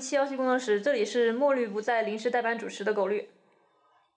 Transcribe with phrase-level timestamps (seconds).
[0.00, 3.28] 七幺七工作室，这里是墨绿不在临时代班主持的狗绿。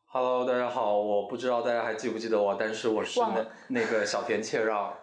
[0.06, 4.96] Hello，大家好，我不知道大家还记不记得我，但是我是那那个小田切让，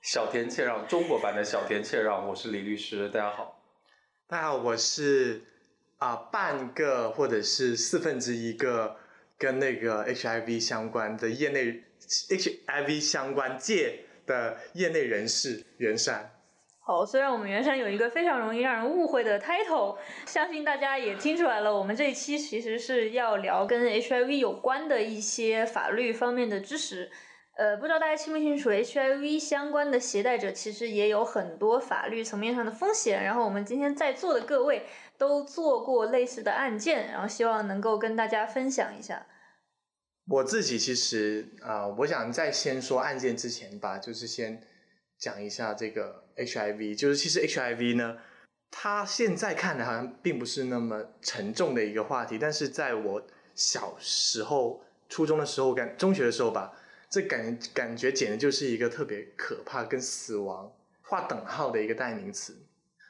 [0.00, 3.60] 小田切让中国版的小田切让，我是李律师，大家好。
[4.26, 5.42] 大家好，我是
[5.98, 8.96] 啊、半个或者是四分之一个
[9.36, 16.30] 跟那个 HIV 相关的业内 HIV 相关界的业内人士袁山。
[16.86, 27.10] 好，虽然我们原山有一个非常容易让人误会的 title，相信大家也听出来了，我们这一期其实是要聊跟 HIV 有关的一些法律方面的知识。
[27.56, 33.24] 呃，不知道大家清不清楚，HIV 相关的携带者其实也有很多法律层面上的风险。
[33.24, 34.84] 然后我们今天在座的各位
[35.16, 39.24] 都做过类似的案件，然后希望能够跟大家分享一下。
[40.28, 44.60] 我自己其实啊、我想在先说案件之前吧，就是先
[45.24, 48.18] 讲一下这个 HIV，就是其实 HIV 呢，
[48.70, 56.74] 它现在看来好像并不是那么沉重的一个话题，但是在我小时候、初中的时候、感中学的时候吧，
[57.08, 62.54] 这感感觉简直就是一个特别可怕、跟死亡划等号的一个代名词。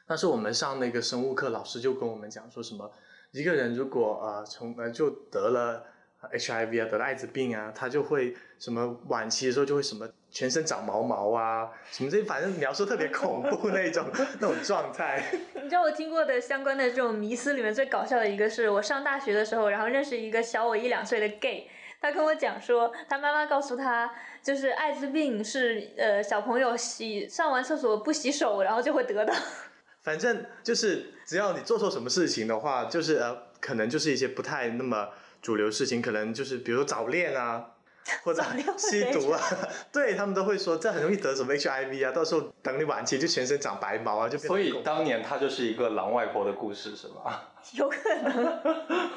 [0.07, 2.89] 那时候我们上那个生物课，老师就跟我们讲说什么，
[3.31, 5.85] 一个人如果呃从呃就得了
[6.33, 14.05] HIV 啊，得了艾滋病啊，他就会什么晚期的时候就会什么全身长毛毛啊，什么这反正描述特别恐怖那种
[14.39, 15.23] 那种状态。
[15.55, 21.67] 你知道我听过的相关的这种迷思里面最搞笑的一个是我上大学的时候，然后认识一个小我一两岁的 gay，
[22.01, 29.33] 他跟我讲说，他妈妈告诉他，就是艾滋病是呃小朋友洗上完厕所不洗手，然后就会得的。
[30.03, 35.09] 反正就是只要你做错什么事情的话，就是呃，可能就是一些不太那么
[35.45, 37.63] 主流事情，可能就是比如说早恋啊，
[38.25, 39.39] 或者早恋吸毒啊，
[39.93, 47.53] 对他们都会说这很容易得什么 HIV 啊，到时候等你晚期就全身长白毛啊，就所以当年他就是一个狼外婆的故事，是吧？
[47.77, 49.11] 有可能。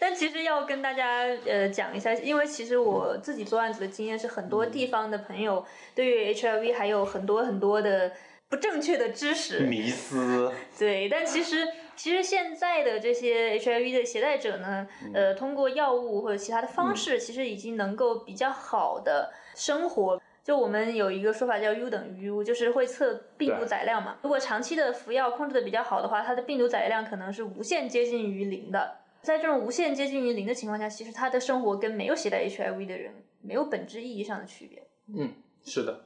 [0.00, 5.64] 但其实要跟大家呃讲一下，因为其实我自己做案子的经验是，很多地方的朋友
[5.94, 8.12] 对于 HIV 还有很多很多的
[8.48, 9.60] 不正确的知识。
[9.60, 11.66] 迷思，对，但其实
[11.98, 20.22] 其实现在的这些 HIV 的携带者呢，呃，通过药物或者其他的方式，其实已经能够比较好的生活。
[20.44, 24.16] 就我们有一个说法叫 U 等于 U，就是会测病毒载量嘛。
[24.22, 28.98] 如果长期的服药控制的比较好的话，它的病毒载量可能是无限接近于零的。
[29.20, 34.86] 在这种无限接近于零的情况下，其实他的生活跟没有携带 HIV 的人没有本质意义上的区别。
[35.14, 35.34] 嗯，
[35.64, 36.04] 是的，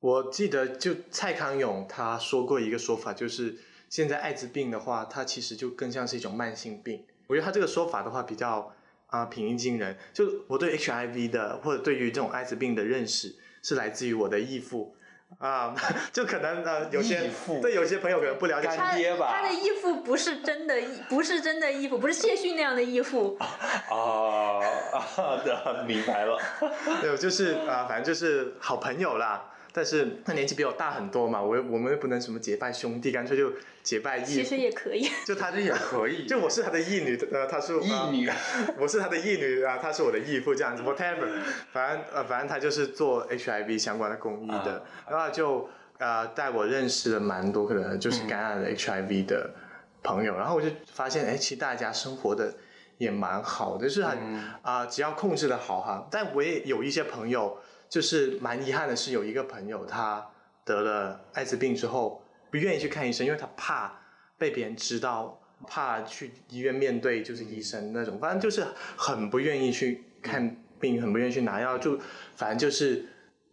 [0.00, 3.56] 我记得就蔡康永他说过一个说法，就是
[3.94, 7.04] 现在艾滋病的话，它其实就更像是一种慢性病。
[7.28, 8.74] 我觉得他这个说法的话比较
[9.06, 9.96] 啊、平易近人。
[10.12, 14.96] 就我对 HIV 的或者对于这种艾滋病的认识是来自于我的义父
[15.38, 15.72] 啊、
[16.12, 17.30] 就可能呃有些
[17.62, 23.36] 对有些朋友可能不了解干他爹吧他的义父不是真的义，不是真的义父，不是谢逊那样的义父。
[23.38, 24.58] 啊
[25.86, 26.36] 明白了。
[27.00, 29.52] 对，就是啊、反正就是好朋友啦。
[29.76, 33.52] 但是他年纪比我大很多嘛，我我们又不能什么结拜兄弟，干脆就
[33.82, 34.24] 结拜义。
[34.24, 34.56] 其实。
[34.56, 35.10] 也可以。
[35.26, 38.34] 就他也可以， 就我是他的义女，呃，他是义女，呃
[38.78, 41.26] 我是他的义女啊，他是我的义父，这样子，whatever，
[41.72, 45.68] 反正呃，反正他就是做 HIV 相关的公益的，然后就
[45.98, 49.50] 呃带我认识了蛮多可能就是感染了 HIV 的
[50.04, 52.54] 朋友，然后我就发现，哎，其实大家生活的
[52.98, 54.16] 也蛮好的，就是很
[54.62, 56.06] 啊、只要控制的好哈。
[56.12, 57.58] 但我也有一些朋友，
[57.94, 60.28] 就是蛮遗憾的是，有一个朋友他
[60.64, 64.00] 得了艾滋病之后，不愿意去看医生，因为他怕
[64.36, 68.66] 被别人知道，怕去医院面对就是医生那种，反正就是
[68.96, 71.96] 很不愿意去看病，很不愿意去拿药，就
[72.34, 73.06] 反正就是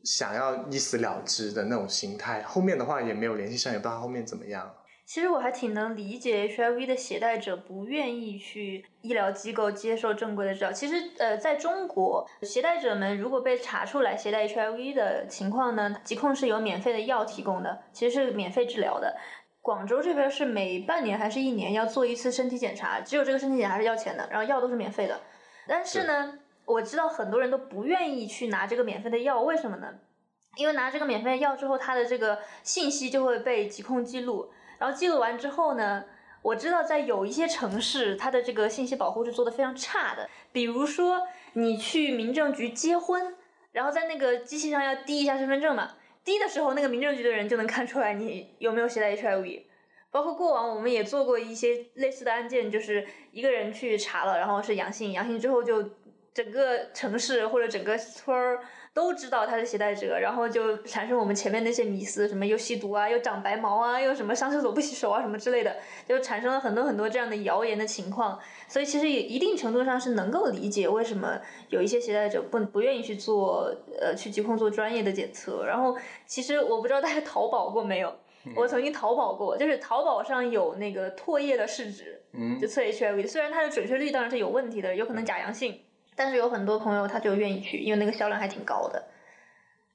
[0.04, 2.42] 想要一死了之的那种心态。
[2.42, 4.74] 后面的话也没有联系上，也不知道后面怎么样。
[5.14, 10.72] 其实我还挺能理解 HIV 的携带者不愿意去医疗机构接受正规的治疗。
[10.72, 19.18] 其实，呃，在中国，携带者们如果被查出来携带 HIV 的情况呢，疾控是有免费的药提供的，其实是免费治疗的。
[19.62, 25.20] 广州这边是每半年还是一年要做一次身体检查，只有这个身体检查是要钱的，然后药都是免费的。
[25.68, 29.90] 但是呢，我知道很多人都不愿意去拿这个免费的药，为什么呢？
[30.56, 34.50] 因为拿这个免费的药之后，他的这个信息就会被疾控记录，
[34.82, 36.04] 然后记录完之后呢，
[36.42, 40.28] 我知道在有一些城市，它的这个信息保护是做的非常差的。
[40.52, 41.22] 比如说，
[41.54, 43.36] 你去民政局结婚，
[43.74, 45.92] 然后在那个机器上要滴一下身份证嘛，
[46.24, 49.66] 滴的时候，那个民政局的人就能看出来你有没有携带 HIV。
[50.10, 55.92] 包括过往我们也做过一些类似的案件，就是一个人去查了，然后是阳性，阳性之后就
[56.34, 58.60] 整个城市或者整个村儿
[58.94, 68.38] 都知道他是携带者，然后就产生我们前面那些迷思，什么又吸毒啊，又长白毛啊，又什么上厕所不洗手啊，什么之类的，就产生了很多很多这样的谣言的情况。
[68.68, 71.40] 所以其实也一定程度上是能够理解为什么
[71.70, 75.66] 有一些携带者不不愿意去做呃去疾控做专业的检测。
[75.66, 78.14] 然后其实我不知道大家淘宝过没有，
[78.58, 85.80] 我曾经淘宝过，就是淘宝上有那个唾液的试纸，嗯就测 HIV 的，虽然它的准确率当然是有问题的，有可能假阳性，
[86.22, 89.04] 但是有很多朋友他就愿意去，因为那个销量还挺高的。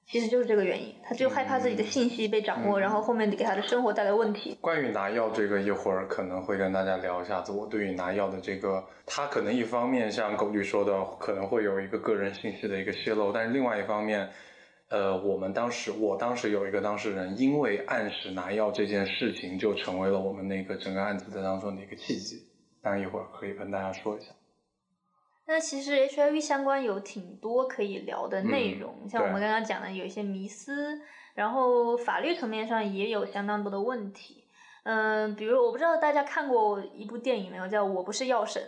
[0.08, 4.58] 其实就是这个原因，他就害怕自己的信息被掌握，嗯然后后面给他的生活带来问题。
[4.61, 14.29] 关于拿药这个，一会儿可能会跟大家聊一下子我对于拿药的这个，他可能一方面像狗律说的，可能会有一个个人信息的一个泄露，但是另外一方面，
[14.88, 22.43] 呃，我们当时我当时有一个当事人，因为按时拿药这件事情，就成为了我们那个整个案子的当中的一个契机。
[22.82, 24.32] 当然一会儿可以跟大家说一下。
[25.48, 31.00] 那其实 HIV 相关有挺多可以聊的内容，像我们刚刚讲的有一些迷思，
[31.34, 34.44] 然后法律层面上也有相当多的问题。
[34.82, 38.62] 嗯、比如我不知道大家看过一部电影没有，叫《我不是药神》，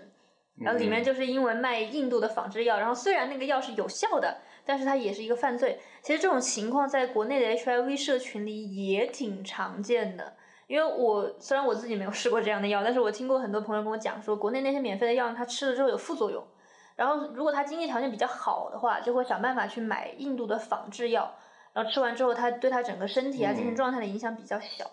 [0.65, 5.81] 然后里面嗯就是因为卖印度的仿制药，然后虽然那个药是有效的，但是它也是一个犯罪。
[6.03, 10.35] 其实这种情况在国内的 HIV 社群里也挺常见的。
[10.69, 16.45] 因为我虽然我自己没有试过这样的药，但是我听过很多朋友跟我讲说，国内那些免费的药，他吃了之后有副作用。
[16.99, 21.33] 然后如果他经济条件比较好的话，就会想办法去买印度的仿制药，
[21.73, 24.85] 然后吃完之后，他对他整个身体啊、嗯精神状态的影响比较小。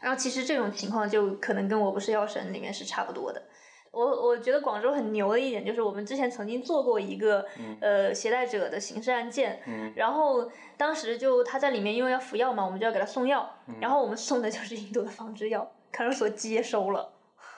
[0.00, 3.42] 然后其实这种情况就可能跟我不是药神里面是差不多的。
[3.90, 17.10] 我我觉得广州很牛的一点就是我们之前曾经做过一个、嗯呃携带者的刑事案件，嗯然后当时就他在里面因为要服药嘛，我们就要给他送药，嗯然后我们送的就是印度的仿制药，看守所接收了。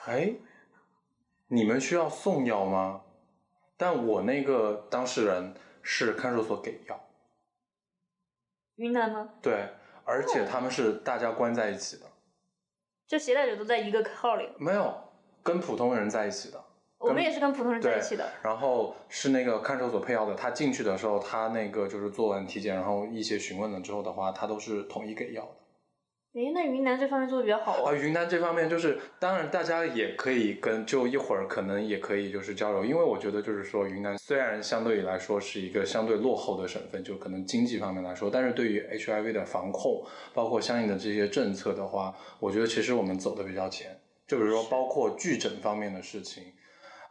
[0.05, 0.33] 哎，
[1.47, 3.01] 你们需要送药吗？
[3.79, 6.99] 但我那个当事人是看守所给药，
[8.75, 9.29] 云南吗？
[9.41, 9.69] 对，
[10.03, 12.05] 而且他们是大家关在一起的，
[13.07, 14.93] 就携带者都在一个号里，没有
[15.41, 16.61] 跟普通人在一起的。
[16.97, 18.29] 我们也是跟普通人在一起的。
[18.43, 25.51] 然后是那个看守所配药的，他进去的时候，他那个就是做完体检，然后一些询问了之后的话，他都是统一给药的。
[26.35, 27.95] 诶，那云南这方面做的比较好啊，哦。
[27.95, 43.99] 云南这方面就是，当然大家也可以跟，就一会儿可能也可以就是交流，因为我觉得就是说，云南虽然相对于来说是一个相对落后的省份，就可能经济方面来说，但是对于 HIV 的防控，包括相应的这些政策的话，我觉得其实我们走的比较前。
[44.27, 46.43] 就比如说，包括拒诊方面的事情，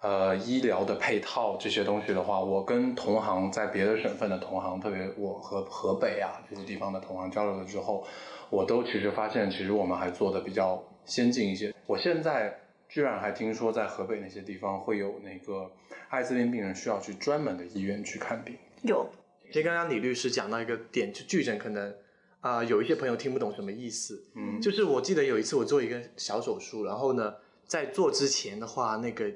[0.01, 8.07] 呃，医疗的配套这些东西的话，我跟同行在别的省份的同行，特别我和河北啊这些地方的同行交流了之后，
[8.51, 11.75] 我都其实发现，其实我们还做的比较先进一些。
[11.87, 12.59] 我现在
[12.89, 15.71] 居然还听说，在河北那些地方会有那个
[16.09, 18.57] 艾滋病病人需要去专门的医院去看病。
[18.83, 19.11] 有，
[19.47, 21.95] 其实刚刚李律师讲到一个点，就巨诊可能
[22.41, 24.25] 啊、有一些朋友听不懂什么意思。
[24.35, 27.35] 嗯就是我记得有一次我做一个小手术，然后呢，
[27.67, 29.31] 在做之前的话，那个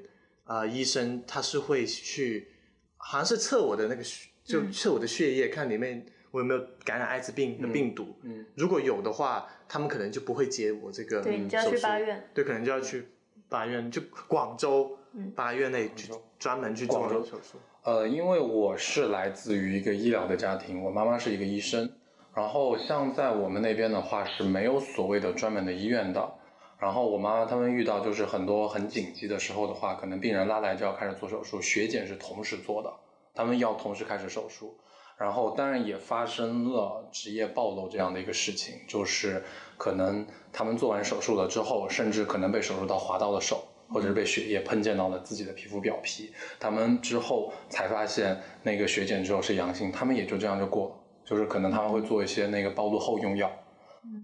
[0.45, 2.47] 呃医生他是会去，
[2.95, 8.15] 好像是测我的那个血，就嗯测我的血液，看里面我有没有感染艾滋病的病毒。
[8.23, 12.27] 嗯如果有的话，他们可能就不会接我这个对，你就要手术去八院。
[12.33, 13.07] 对，可能就要去
[13.47, 17.59] 八院，就广州嗯八院内去专门去做广州手术。
[17.83, 21.87] 呃，因为我是来自于一个医疗的家庭，我妈妈是一个医生，
[22.33, 26.33] 然后像在我们那边的话是没有所谓的专门的医院的。
[26.79, 32.91] 然后我妈妈他们遇到就是很多很紧急的时候的话，可能病人拉来就要开始做手术，血检是同时做的，
[33.35, 34.75] 他们要同时开始手术。
[35.17, 39.43] 然后当然也发生了职业暴露这样的一个事情，就是
[39.77, 53.51] 可能他们做完手术了之后，甚至可能被手术刀划到了手，或者是被血液喷溅到了自己的皮肤表皮，他们之后才发现那个血检之后是阳性，他们也就这样就过了，就是可能他们会做一些那个暴露后用药。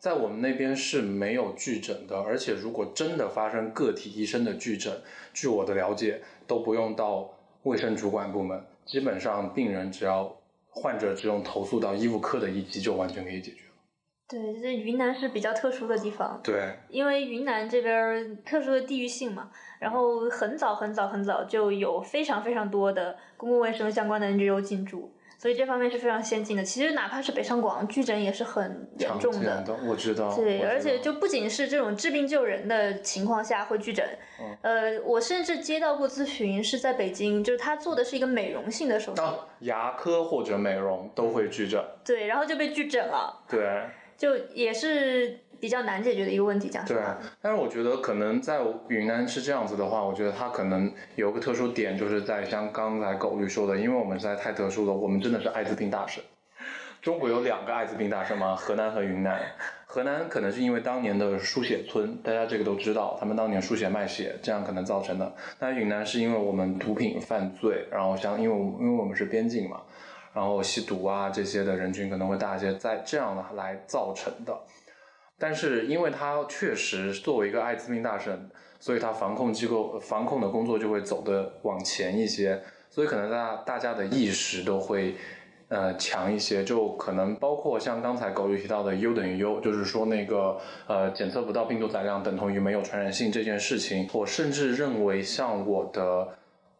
[0.02, 5.02] 在我们那边是没有拒诊的，而且如果真的发生个体医生的拒诊，
[5.34, 7.30] 据我的了解，都不用到
[7.64, 10.36] 卫生主管部门，基本上病人只要
[10.70, 13.70] 患者只用投诉到医务科的一级就完全可以解决了。
[14.28, 19.50] 对，这云南是比较特殊的地方，对，因为云南这边特殊的地域性嘛，
[19.80, 26.64] 然后很早很早很早就有非常非常多的公共卫生相关的 NGO 进驻，所以这方面是非常先进的。
[26.64, 30.36] 其实哪怕是北上广，拒诊也是很严重的我知道。
[30.36, 34.06] 对，而且就不仅是这种治病救人的情况下会拒诊，
[34.42, 41.82] 嗯呃，我甚至接到过咨询是在北京，就是他做的是一个美容性的手术，啊，牙科或者美容都会拒诊。
[42.04, 43.42] 对，然后就被拒诊了。
[43.48, 43.86] 对，
[44.18, 46.70] 就也是比较难解决的一个问题。
[46.70, 46.98] 讲对，，
[47.42, 56.24] 但是我觉得可能在云南是这样子的话，我觉得它可能有个特殊点，就是在像刚才狗律说的，因为我们实在太特殊了，我们真的是艾滋病大省。
[57.02, 58.56] 中国有两个艾滋病大省吗？
[58.56, 59.40] 河南和云南。
[59.86, 65.34] 河南可能是因为当年的输血村，大家这个都知道，他们当年输血卖血，这样可能造成的。
[65.58, 69.82] 但云南是因为我们毒品犯罪，然后像因为我们因为我们是边境嘛，
[70.34, 74.56] 然后吸毒啊这些的人群可能会大一些，在这样的来造成的。
[75.40, 85.16] 但是因为它确实作为一个艾滋病大省，所以它防控机构防控的工作就会走得往前一些，所以可能大大家的意识都会
[85.70, 96.38] 呃强一些，就可能包括像刚才狗宇提到的 U 等于 U，就是说那个呃检测不到病毒载量等同于没有传染性这件事情，我甚至认为像我的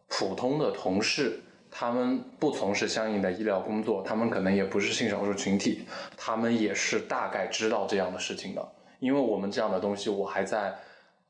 [0.08, 1.40] 普通的同事。
[1.70, 5.84] 他们不从事相应的医疗工作，他们可能也不是性少数群体，
[6.16, 8.68] 他们也是大概知道这样的事情的。
[8.98, 10.74] 因为我们这样的东西，我还在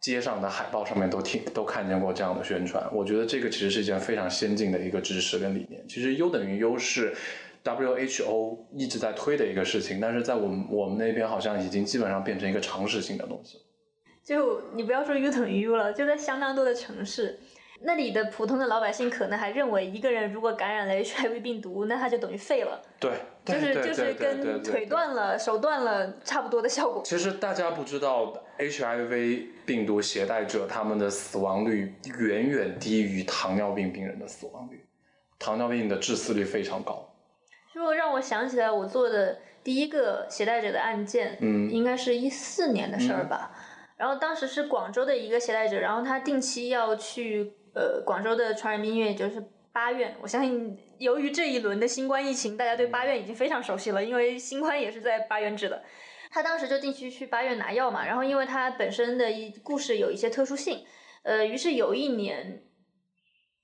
[0.00, 2.82] 街上的海报上面都听都看见过这样的宣传。
[2.92, 5.86] 我觉得这个其实是一件非常先进的一个知识跟理念。
[5.86, 7.14] 其实 U 等于 U 是
[7.62, 13.58] WHO 一直在推的一个事情，但是在我们我们那边好像已经基本上变成一个常识性的东西。
[14.24, 17.38] 就你不要说 U 等于 U 了，就在相当多的城市。
[17.82, 23.12] 那里的普通的老百姓可能还认为，一个人如果感染了 HIV 病毒，那他就等于废了，对，
[23.44, 24.84] 就是就是跟腿。
[24.84, 27.02] 断了、手断了差不多的效果。
[27.04, 34.84] 其实大家不知道，HIV 病毒携带者他们的死亡率远远低于糖尿病病人的死亡率，
[35.38, 37.06] 糖尿病的致死率非常高。
[37.72, 43.52] 就让我想起来我做的第一个携带者的案件，嗯应该是一四年的事儿吧。
[43.96, 50.16] 然后当时是广州的一个携带者，然后他定期要去呃广州的传染病医院，就是八院。
[50.20, 55.82] 我相信由于这一轮的新冠疫情，大家对八院已经非常熟悉了，因为新冠也是在八院治的。
[56.32, 60.84] 他当时就定期去八院拿药嘛，然后因为他本身的一故事有一些特殊性，
[61.24, 62.62] 呃，于是有一年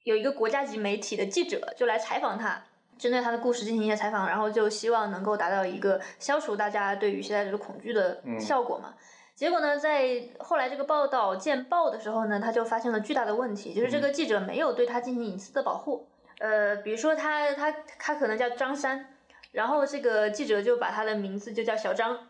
[0.02, 2.64] 有一个国家级媒体的记者就来采访他，
[2.98, 8.94] 针对他的故事进行一些采访，然后就希望能够达到一个消除大家对于现在这个恐惧的效果嘛。
[9.36, 16.08] 结果呢，在后来这个报道见报的时候呢，他就发现了巨大的问题，就是这个记者没有对他进行隐私的保护。
[16.38, 19.14] 呃，比如说他他他可能叫张三，
[19.52, 22.28] 然后这个记者就把他的名字就叫小张，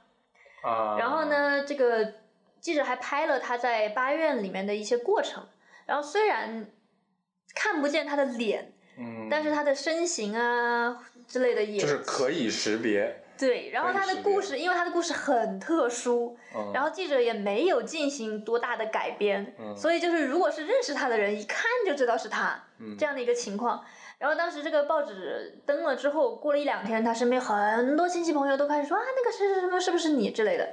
[0.63, 1.27] 啊、然后？
[1.27, 2.15] 呢，这个
[2.61, 5.47] 记者还拍了他在八院里面的一些过程，
[5.87, 6.67] 然后虽然
[7.55, 13.23] 看不见他的脸，嗯，但是他的身形啊之类的也就是可以识别。
[13.39, 23.85] 对，然后他的故事，因为他的故事很特殊，嗯、然后记者也没有进行多大的改编，嗯所以就是如果是认识他的人，一看就知道是他、嗯这样的一个情况。
[24.19, 30.69] 然后当时这个报纸登了之后，过了一两天，他身边很多亲戚朋友都开始说啊，那个谁谁什么，是不是你之类的。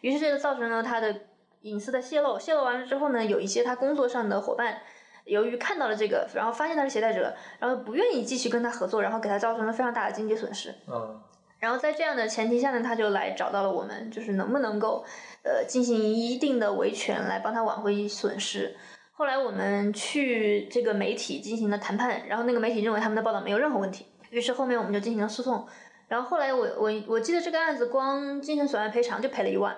[0.00, 1.14] 于是这就造成了他的
[1.62, 2.38] 隐私的泄露。
[2.38, 4.80] 泄露完了之后呢，有一些他工作上的伙伴。
[5.26, 10.74] 由于看到了这个，然后发现他是携带者，然后不愿意继续跟他合作，然后给他造成了非常大的经济损失。
[10.88, 11.22] 嗯
[11.60, 15.04] 然后在这样的前提下呢，他就来找到了我们，就是能不能够，
[15.44, 18.74] 呃，进行一定的维权来帮他挽回损失。
[19.12, 25.68] 后来我们去这个媒体进行了谈判，然后那个媒体认为他们的报道没有任何问题，于是后面我们就进行了诉讼。
[26.08, 29.76] 然后后来我我我记得这个案子光精神损害赔偿就赔了一万，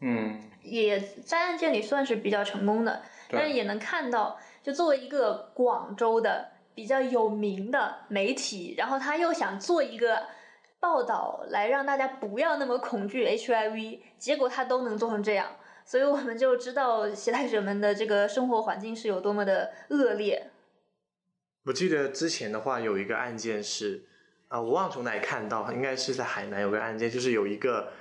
[0.00, 3.00] 嗯，也在案件里算是比较成功的，
[3.30, 10.24] 但是也能看到，就作为一个广州的比较有名的媒体，然后他又想做一个
[10.82, 20.50] 报道来让大家不要那么恐惧 HIV，结果他都能做成这样，所以我们就知道携带者们的这个生活环境是有多么的恶劣。
[21.66, 24.04] 我记得之前的话有一个案件是，
[24.48, 27.92] 啊、我忘从哪里看到，应该是在海南有个案件，就是有一个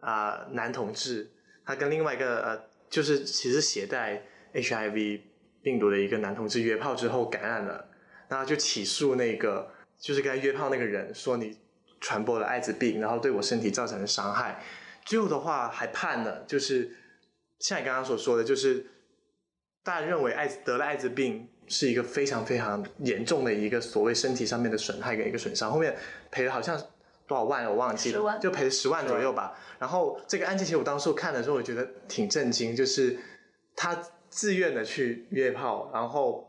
[0.00, 1.30] 啊、男同志，
[1.64, 5.22] 他跟另外一个呃，就是其实携带 HIV
[5.62, 7.88] 病毒的一个男同志约炮之后感染了，
[8.28, 11.56] 然后就起诉那个就是跟他约炮那个人，说你
[12.00, 14.62] 传播了艾滋病，然后对我身体造成了伤害，
[15.04, 16.96] 最后的话还判了，就是
[17.58, 18.86] 像你刚刚所说的，就是
[19.82, 25.96] 大家认为艾滋得了艾滋病是一个非常非常严重的一个所谓身体上面的损害跟一个损伤，后面
[26.30, 26.78] 赔了好像
[27.26, 29.58] 多少万我忘记了，就赔了十万左右吧。
[29.78, 33.18] 然后这个案件其实我当时看的时候，我觉得挺震惊，就是
[33.74, 36.48] 他自愿的去约炮，然后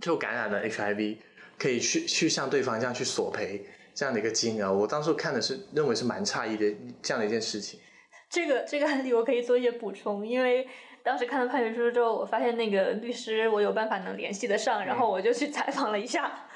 [0.00, 1.18] 就感染了 HIV，
[1.58, 3.64] 可以去去向对方这样去索赔
[3.96, 4.72] 这样的一个金额。
[4.72, 7.80] 我当时看的是认为是蛮诧异的这样的一件事情。
[8.28, 10.68] 这个这个案例我可以做一些补充，因为
[11.02, 16.48] 当时看了判决书之后，我发现那个律师我有办法能联系得上，然后我就去采访了一下，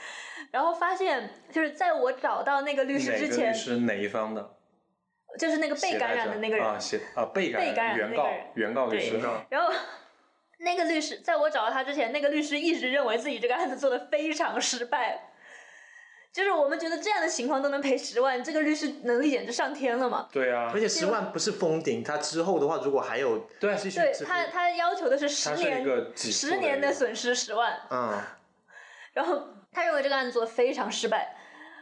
[0.51, 4.57] 然后发现就是在我找到那个律师之前律，师哪一方的？
[5.39, 6.67] 就是那个被感染的那个人。
[6.67, 9.73] 啊，写啊被被感染的原告原告律师对然后
[10.59, 15.31] 那个律师，在我找到他之前，那个律师一直认为自己这个案子做的非常失败。
[16.33, 20.29] 就是我们觉得这样的情况都能赔十万，这个律师能力简直上天了嘛？
[20.31, 28.21] 对啊而，且十万不是封顶，他之后的话，如果还有对继续支付，对他，他要求的是十年个几十年的损失十万，嗯，
[29.15, 31.37] 然后他认为这个案子做的非常失败。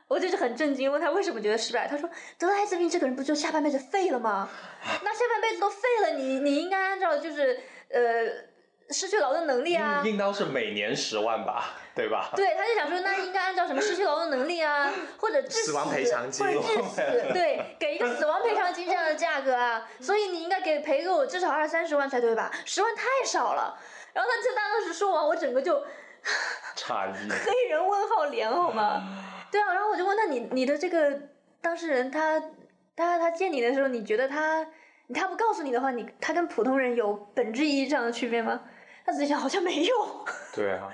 [0.09, 4.49] 我就是很震惊，问他为什么觉得失败，他说得了艾滋病这个人不就下半辈子废了吗？
[5.05, 8.01] 那下半辈子都废了，你你应该按照就是呃
[8.89, 12.31] 失去劳动能力啊，应应当是每年十万吧，对吧？
[12.37, 14.89] 对，他就想说，那应该按照什么失去劳动能力啊，
[15.19, 22.53] 或者致死，死亡赔偿金或者致死，对，给一个死亡赔偿金这样的价格啊， 所以你应该给赔给我至少二三十万才对吧？
[22.65, 23.77] 十万太少了。
[24.13, 25.83] 然后他就当时说完，我整个就
[26.79, 27.29] 诧异。
[27.31, 29.03] 黑人问号脸好吗？
[29.51, 31.21] 对啊，然后我就问他，你你的这个
[31.61, 32.41] 当事人他
[32.95, 34.65] 他他见你的时候，你觉得他
[35.13, 38.61] 他不告诉你的话，你他跟普通人有本质意义上的区别吗？
[39.05, 40.27] 他自己想，好像没有。
[40.55, 40.91] 对啊，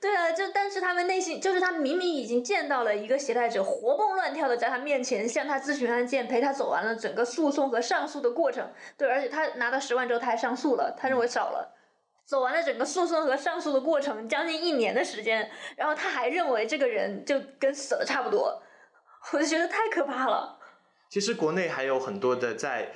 [0.00, 8.72] 对啊，就但是他们内心就是他明明已经见到了一个携带者活蹦乱跳的在他面前向他咨询案件，陪他走完了整个诉讼和上诉的过程。
[8.96, 11.76] 对，而且他拿到十万之后他还上诉了，他认为少了。
[12.24, 18.62] 走完了整个诉讼和上诉的过程，将近一年的时间，然后他还认为这个人就跟死了差不多，
[19.32, 20.58] 我就觉得太可怕了。
[21.08, 22.92] 其实国内还有很多的在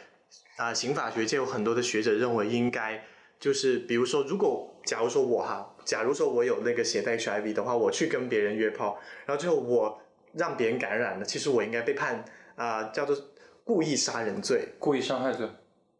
[0.57, 3.03] 啊、刑法学界有很多的学者认为应该
[3.45, 10.01] 就是比如说，如果假如说我哈，假如说我有那个携带 HIV 的话，我去跟别人约炮，然后最后我
[10.33, 12.25] 让别人感染了，其实我应该被判
[12.57, 13.15] 啊、叫做
[13.63, 14.69] 故意杀人罪。
[14.79, 15.47] 故意伤害罪。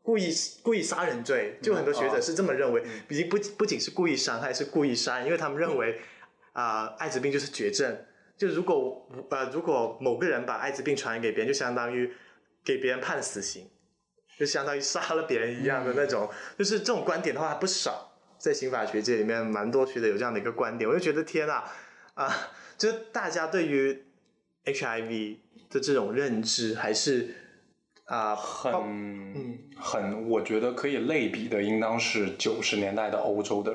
[0.01, 0.33] 故意
[0.63, 3.03] 故意杀人罪，就很多学者是这么认为，嗯。
[3.11, 6.01] 已经不不仅是故意伤害，是故意杀人，因为他们认为
[6.55, 7.95] 啊、艾滋病就是绝症，
[8.39, 12.11] 就如果呃如果某个人把艾滋病传染给别人，就相当于
[12.65, 13.69] 给别人判死刑，
[14.39, 21.65] 就相当于杀了别人一样的那种，就是这种观点的话还不少，在刑法学界里面蛮多学者有这样的一个观点，我就觉得天啊
[22.15, 24.03] 啊，就是大家对于
[24.65, 25.37] HIV
[25.71, 27.35] 的这种认知还是
[28.07, 33.75] 啊、包很很，我觉得可以类比的，应当是九十年代的欧洲的，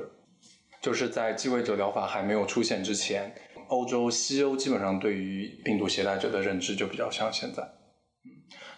[0.82, 3.34] 就是在继位者疗法还没有出现之前，
[3.70, 7.79] 欧洲、西欧基本上对于病毒携带者的认知就比较像现在，嗯，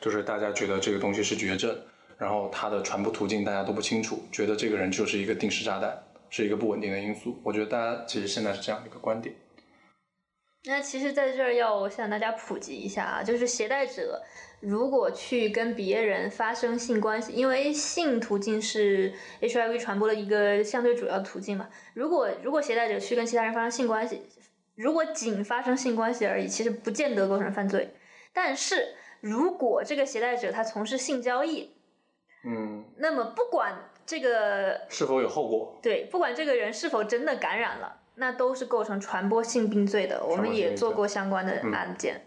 [0.02, 1.74] 就是大家觉得这个东西是绝症，
[2.18, 5.98] 然后它的传播途径大家都不清楚，觉得这个人就是一个定时炸弹，
[6.30, 7.40] 是一个不稳定的因素。
[7.44, 9.34] 我觉得大家其实现在是这样一个观点。
[10.66, 14.22] 那其实在这儿要向大家普及一下啊，就是携带者
[14.60, 19.12] 如果去跟别人发生性关系，因为性途径是
[19.42, 21.68] HIV 传播的一个相对主要途径嘛。
[21.96, 24.22] 如果如果携带者去跟其他人发生性关系，
[24.76, 27.96] 如果仅发生性关系而已，其实不见得构成犯罪。
[28.32, 31.72] 但是如果这个携带者他从事性交易，
[32.44, 35.80] 嗯，那么不管这个是否有后果？
[35.82, 40.24] 对，不管这个人是否真的感染了，那都是构成传播性病罪的。
[40.26, 42.26] 我们也做过相关的案件。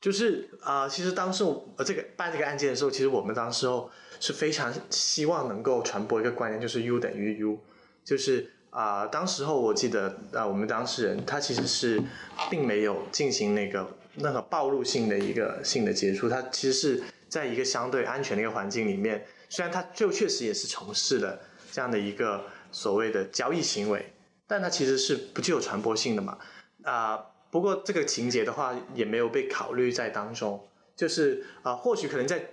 [0.00, 7.60] 就是啊、呃其实当时我呃这个办这个案件的时候，其实我们当时候是非常希望能够传播一个观念，就是 U 等于 U，
[8.04, 12.02] 就是啊、当时候我记得啊、我们当事人他其实是
[12.50, 24.12] 并没有进行那个那个暴露性的一个性的接触，他其实是在一个相对安全的一个环境里面，虽然他就确实也是从事了这样的一个所谓的交易行为，
[24.46, 26.38] 但它其实是不具有传播性的嘛，
[26.82, 27.16] 啊、
[27.50, 32.44] 不过这个情节的话也没有被考虑在当中，就是啊、或许可能在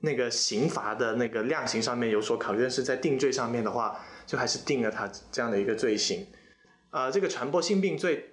[0.00, 6.26] 那个刑罚的那个量刑上面有所考虑，但是在定罪上面的话，就还是定了他这样的一个罪行。
[6.90, 8.30] 啊、这个传播性病罪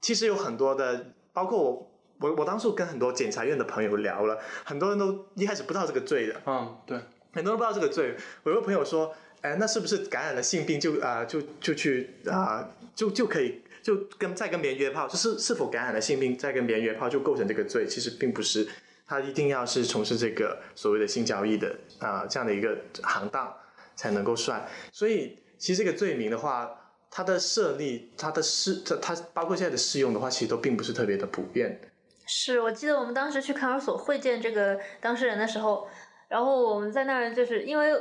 [0.00, 6.98] 其实有很多的，包括我我我当初跟很多检察院的朋友聊了，很多人都一开始不知道这个罪的，嗯，对，
[7.32, 8.14] 很多人不知道这个罪。
[8.44, 17.86] 我有个朋友说，哎，那是不是感染了性病就啊、就就去啊、就就可以就跟再跟别人约炮，就是是否感染了性病再跟别人约炮就构成这个罪？
[17.86, 18.66] 其实并不是，
[19.06, 23.52] 他一定要是从事这个所谓的性交易的啊、这样的一个行当
[23.96, 24.66] 才能够算。
[24.92, 26.80] 所以其实这个罪名的话。
[27.16, 31.80] 它的设立，它的适，它它包括现在的适用的话，其实都并不是特别的普遍。
[32.26, 35.86] 是我记得我们当时去看守所会见这个当事人的时候，
[36.28, 37.92] 然后我们在那儿就是因为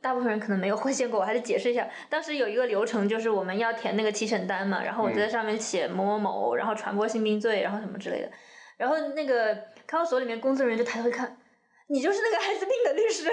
[0.00, 1.88] 大部分人可能没有会见过，我还得解释一下。
[2.08, 8.30] 当时有一个流程，就是我们要填那个提审单嘛，然后我就在上面写某某某，然后传播性病罪，然后什么之类的。
[8.76, 9.54] 然后那个
[9.86, 11.36] 看守所里面工作人员就抬头一看，
[11.88, 13.30] 你就是那个艾滋病的律师。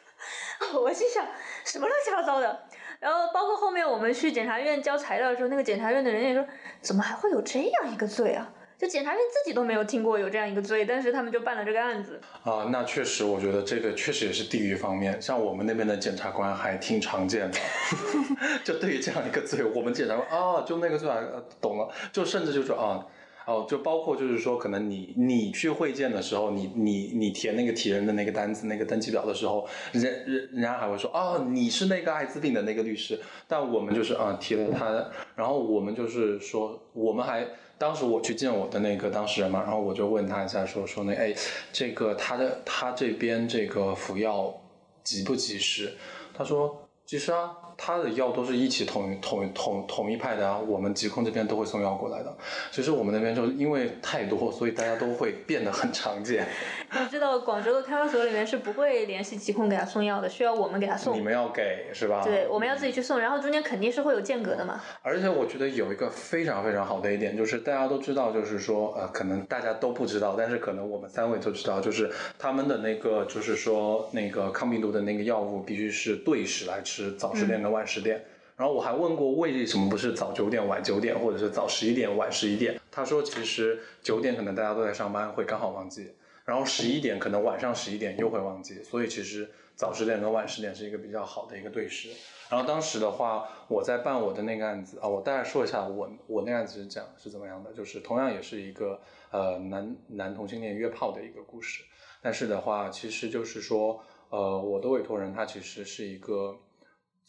[0.82, 1.26] 我心想
[1.64, 2.64] 什么乱七八糟的。
[2.98, 6.44] 然后包括后面我们去检察院交材料的时候，那个检察院的人也说，
[6.82, 8.52] 怎么还会有这样一个罪啊？
[8.80, 12.18] 就检察院自己都没有听过有这样一个罪，但是他们就办了这个案子。
[12.44, 17.58] 啊，那确实，我觉得这个确实也是地域方面，像我们那边的检察官还挺常见的
[18.64, 21.20] 就对于这样一个罪，我们检察官啊，就那个罪啊，
[21.60, 23.06] 懂了，就甚至就说啊。
[23.46, 33.18] 哦，就包括就是说，可能你你去会见的时候，你你你填那个提人的那个单子、那个登记表的时候，人人人家还会说，哦，你是那个艾滋病的那个律师。
[33.48, 37.44] 但我们就是啊，提了他，然后我们就是说，我们还
[37.80, 41.34] 当时我去见我的那个当事人嘛，然后我就问他一下，说说那哎，
[41.72, 44.54] 这个他的他这边这个服药
[45.02, 45.94] 及不及时？
[46.36, 47.56] 他说，及时啊。
[47.82, 52.36] 他的药都是一起统统统统一派的啊，我们疾控这边都会送药过来的。
[52.70, 56.46] 其实我们那边就是因为太多，所以大家都会变得很常见。
[56.92, 61.16] 你知道广州的看守所里面是不会联系疾控给他送药的，需要我们给他送。
[61.16, 62.22] 你们要给是吧？
[62.22, 64.82] 对，我们要自己去送，然后中间肯定是会有间隔的嘛。
[65.00, 78.24] 而且我觉得有一个非常非常好的一点，就是大家都知道，就是说呃，可能大家都不知道，但是可能我们三位都知道，就是他们的那个就是说那个抗病毒的那个药物必须是对时来吃，早十点跟晚十点。
[78.56, 82.78] 然后我还问过为什么不是早九点晚九点，或者是早十一点晚十一点？
[82.90, 86.12] 他说其实九点可能大家都在上班，会刚好忘记，
[86.44, 92.10] 然后十一点可能晚上十一点又会忘记，所以其实早十点跟晚十点是一个比较好的一个对时。
[92.50, 101.82] 然后当时的话，我在办我的那个案子啊，我大概说一下我我那个案子是讲是怎么样的，就是同样也是一个呃男男同性恋约炮的一个故事，
[102.20, 106.58] 但是的话其实就是说呃我的委托人他其实是一个。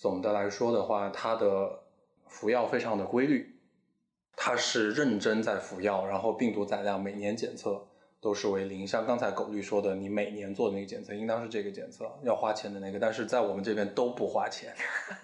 [0.01, 1.83] 总的来说的话，他的
[2.27, 3.55] 服药非常的规律，
[4.35, 7.85] 他是认真在服药，然后病毒载量每年检测
[8.19, 8.87] 都是为零。
[8.87, 14.73] 像刚才狗律说的，你每年做的那个检测应当是这个检测要花钱的那个，但是在我们这边都不花钱，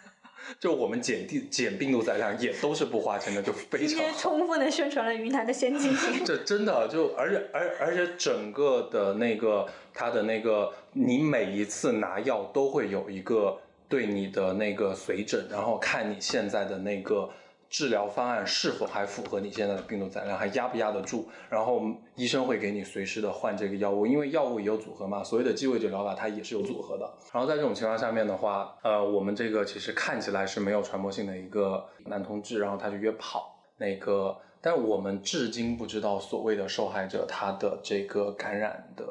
[0.62, 6.22] 就我们检地检病毒载量也都是不花钱的，就非常充分的宣传了云南的先进性。
[6.24, 13.60] 这真的就而且而而且整个的那个它的那个，你每一次拿药都会有一个。
[13.90, 17.30] 对你的那个随诊，然后看你现在的那个
[17.70, 21.28] 治疗方案是否还符合你现在的病毒载量，还压不压得住。
[21.50, 21.82] 然后
[22.16, 27.06] 医生会给你随时的换这个药物，因为药物也有组合嘛，所谓的鸡尾酒疗法它也是有组合的。
[27.34, 39.06] 然后在这种情况下面的话，呃，我们这个其实看起来是没有传播性的一个男同志，然后他就约炮，那个，但我们至今不知道所谓的受害者他的这个感染的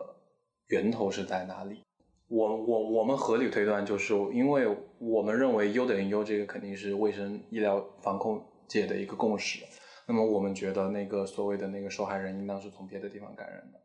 [0.68, 1.82] 源头是在哪里。
[2.28, 4.66] 我我我们合理推断，就是因为
[4.98, 9.64] 我们认为 U 等于 U，这个肯定是卫生医疗防控界的一个共识。
[10.08, 13.80] 那么我们觉得那个所谓的那个受害人应当是从别的地方感染的。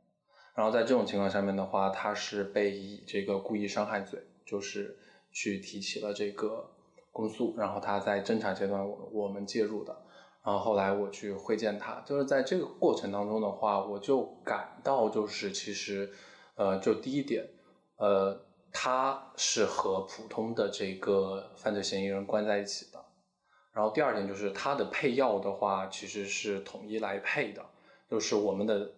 [0.56, 4.97] 然后在这种情况下面的话，他是被以这个故意伤害罪，就是
[5.32, 6.71] 去提起了这个
[7.12, 7.56] 公诉。
[7.58, 9.95] 然后他在侦查阶段我我们介入的。
[10.43, 16.10] 然后后来我去会见他，就是在这个过程当中的话，我就感到就是其实，
[16.56, 17.47] 呃，就第一点。
[18.01, 18.35] 呃，
[18.73, 22.99] 他是和普通的这个犯罪嫌疑人关在一起的。
[23.73, 27.63] 然后第二点就是他的配药的话，其实是统一来配的，
[28.09, 28.89] 就是我们的，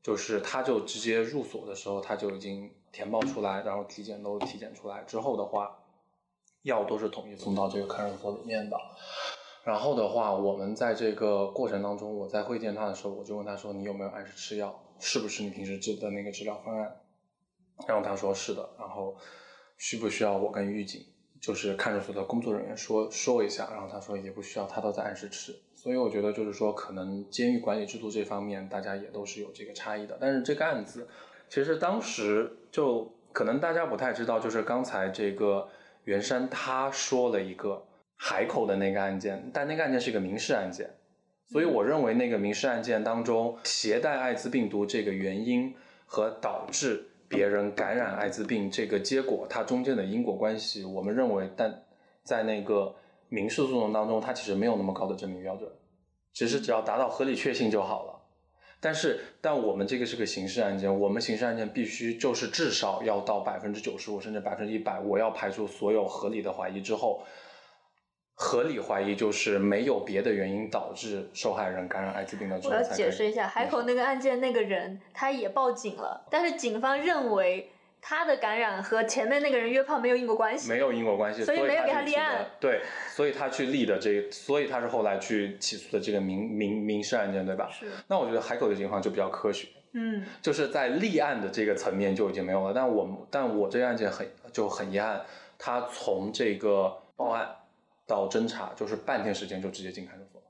[0.00, 5.80] 就是他就直接入所的时候，他就已经填报出来，然后体检都体检出来之后的话，
[6.62, 8.78] 药都是统一送到这个看守所里面的。
[9.64, 14.72] 然后的话，我们在这个过程当中，我在会见他的时候，我就问他说：“你有没有按时吃药？
[15.00, 16.96] 是不是你平时治的那个治疗方案？”
[17.86, 19.16] 然后他说是的，然后
[19.78, 21.04] 需不需要我跟狱警，
[21.40, 23.68] 就是看守所的工作人员说说一下？
[23.72, 25.54] 然后他说也不需要，他都在按时吃。
[25.74, 30.16] 所以我觉得就是说，可能监狱管理制度这方面大家也都是有这个差异的。
[30.20, 31.08] 但是这个案子，
[31.48, 35.68] 其实当时就可能大家不太知道，就是刚才这个
[36.04, 40.88] 袁山他说了一个海口的那个案件，但那个案件是一个民事案件，
[41.48, 45.74] 所以我认为那个民事案件当中携带艾滋病毒这个原因
[46.06, 47.08] 和导致。
[47.32, 51.82] 别人感染艾滋病这个结果，它中间的因果关系，我们认为，但
[52.22, 52.94] 在那个
[53.30, 55.66] 民事诉讼当中，它其实没有那么高的证明标准，
[56.34, 58.20] 只是只要达到合理确信就好了。
[58.78, 67.22] 但是，但我们这个是个刑事案件，我们刑事案件必须就是至少要到百分之九十五甚至百分之一百，我要排除所有合理的怀疑之后。
[68.42, 72.60] 合理怀疑就是没有别的原因导致受害人感染艾滋病的。
[72.64, 82.44] 我要解释一下，海口那个案件那个人他也报警了，但是警方认为他的感染和前面那个人约炮没有因果关系，没有因果关系，所以没有给他立案。
[82.58, 87.70] 对，所以他去立的这，所以他是后来去起诉的这个民民民事案件，对吧？
[87.70, 87.86] 是。
[88.08, 92.74] 那我觉得海口的情况就比较科学，嗯，就是在立案的这个层面就已经没有了。
[92.74, 95.20] 但我但我这个案件很就很遗憾，
[95.56, 97.48] 他从这个报案。
[98.12, 100.42] 到侦查就是半天时间就直接进看守所，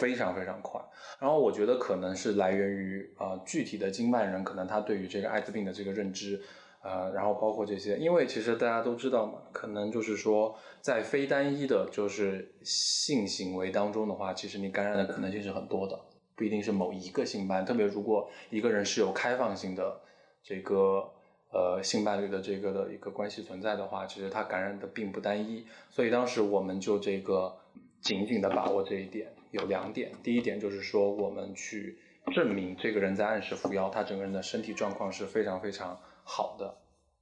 [0.00, 0.80] 非常非常快。
[1.18, 6.40] 然后我觉得可能是来源于啊、呃具体的经办人可能他对于这个艾滋病的这个认知。
[6.82, 16.00] 呃，然后包括这些，因为其实大家都知道嘛，可能就是说，在非单一的，就是性行为当中的话，其实你感染的可能性是很多的，
[16.34, 20.00] 不一定是某一个性伴，特别如果一个人是有开放性的
[20.42, 21.06] 这个
[21.52, 27.56] 呃性伴侣的这个的一个关系存在的话，其实他感染的并不单一，所以当时我们就这个
[28.00, 31.98] 紧紧的把握这一点，有两点，第一点就是说我们去
[32.32, 36.74] 证明这个人在按时服药，他整个人的身体状况是非常非常好的，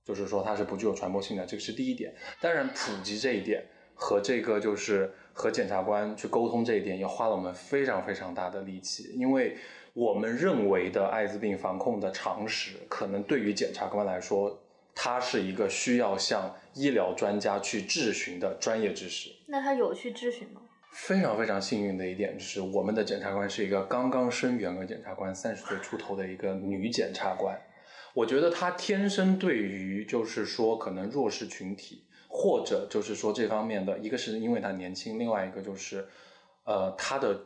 [0.04, 2.14] 就是说他是不具有传播性的，这个是第一点。
[2.40, 3.64] 当然，普及这一点
[3.94, 9.56] 和这个就是和检察官去沟通这一点，也花了我们非常非常大的力气，因为
[9.98, 14.56] 我们认为的艾滋病防控的常识，可能对于检察官来说，
[14.94, 19.30] 它是一个需要向医疗专家去质询的专业知识。
[19.46, 20.60] 那他有去质询吗？
[20.92, 27.60] 非常非常幸运的一点就是，我们的检察官是一个刚刚升员额检察官，三十岁出头的一个女检察官。
[28.14, 36.06] 我觉得她天生对于就是说可能弱势群体，或者就是说这方面的，一个是因为她年轻，另外一个就是，
[36.62, 37.40] 呃，她的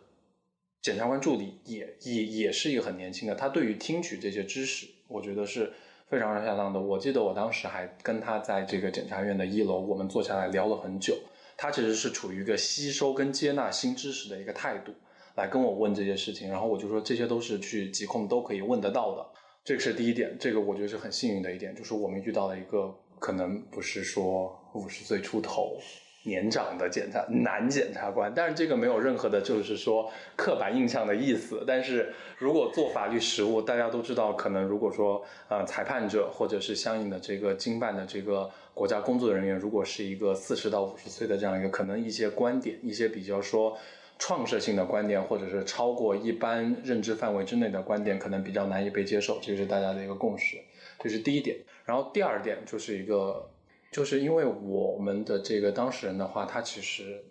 [0.83, 5.73] 检察官助理也也也是一个很年轻的，他对于听取这些知识，我觉得是
[6.09, 6.81] 非常非常恰当的。
[6.81, 11.17] 我记得我当时还跟他在这个检察院的一楼，我们坐下来聊了很久。
[11.57, 14.93] 他其实是处于一个吸收跟接纳新知识的一个态度，
[15.37, 16.51] 来跟我问这些事情。
[16.51, 19.25] 然后我就说这些都是去疾控都可以问得到的，
[19.63, 20.37] 这个是第一点。
[20.41, 25.79] 这个我觉得是很幸运的一点，就是我们遇到了一个可能不是说五十岁出头
[26.25, 31.65] 年长的检察男检察官，但是这个没有任何的就是说刻板印象的意思。
[31.67, 43.77] 但是如果做法律实务，大家都知道，可能如果说呃裁判者或者是相应的这个经办的这个国家工作人员，如果是一个四十到五十岁的这样一个，可能一些观点，一些比较说
[44.19, 50.57] 创设性的观点，或者是超过一般认知范围之内的观点，可能比较难以被接受，这是大家的一个共识，
[51.01, 51.57] 这是第一点。
[51.85, 53.51] 然后第二点就是一个，
[53.93, 57.23] 就是因为我们的这个当事人的话，他其实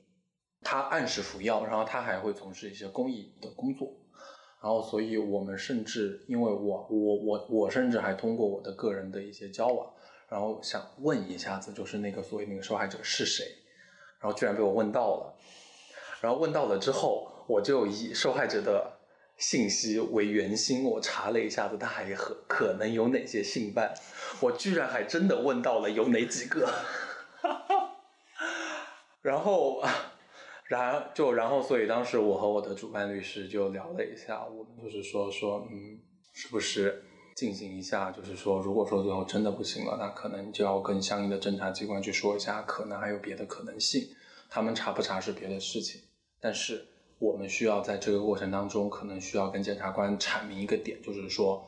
[0.61, 3.97] 他按时服药，然后他还会从事一些公益的工作。
[4.61, 9.91] 然后，所以我们甚至，因为我我我我甚至还通过我的个人的一些交往，
[10.29, 13.43] 然后想问一下子，就是那个所谓那个受害者是谁，
[14.19, 15.33] 然后居然被我问到了，
[16.21, 18.99] 然后问到了之后，我就以受害者的
[19.35, 23.91] 信息为圆心，我查了一下子，他还可可能有哪些性伴，
[24.39, 26.71] 我居然还真的问到了有哪几个，
[29.21, 30.07] 然后啊。
[30.71, 35.99] 然就然后，所以当时我和我的主办律师就聊了一下，我们就是说说，嗯，
[36.31, 37.03] 是不是
[37.35, 44.01] 进行一下，就是说，如果说最后真的不行了，那可能就要跟相应的侦查机关去说一下，可能还有别的可能性，
[44.49, 45.99] 他们查不查是别的事情，
[46.39, 46.87] 但是
[47.19, 51.67] 我们需要在这个过程当中，可能需要跟检察官阐明一个点，就是说，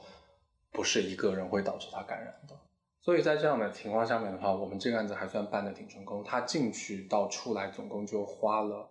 [0.73, 2.55] 不是一个人会导致他感染的。
[2.99, 6.23] 所以在这样的情况下面的话，我们这个案子还算办的挺成功。
[6.23, 8.89] 他进去到出来总共就花了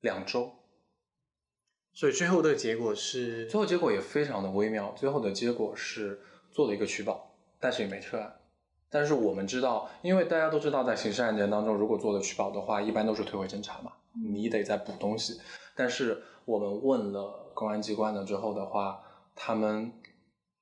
[0.00, 0.50] 两周，
[1.92, 4.92] 所以最后的结果是最后结果也非常的微妙。
[4.96, 8.40] 最后的结果是做了一个取保，但是也没撤案。
[8.90, 15.40] 但是我们知道，因为大家都知道，在刑事案件当中，如果做了取保的话，一般都是退回侦查嘛，你得再补东西。
[15.76, 19.00] 但是我们问了公安机关了之后的话，
[19.36, 19.92] 他们。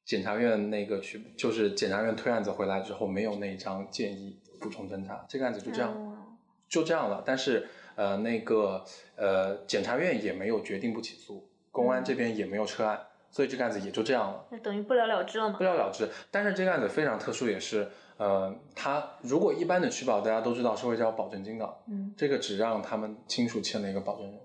[0.05, 6.37] 检察院那个去，就是检察院推案子回来之后，没有那一张建议补充侦查，这个案子就这样，嗯
[6.69, 7.23] 就这样了。
[7.25, 8.85] 但是呃，那个
[9.17, 15.65] 呃，检察院也没有决定不起诉，公安这边也没有撤案，所以这个案子也就这样了，那等于不了了之了吗不？
[15.65, 16.09] 了了之。
[16.31, 24.41] 但是这个案子非常特殊，也是呃，他如果一般的取保，大家都知道是会交保证金的，嗯这个只让他们亲属签了一个保证人，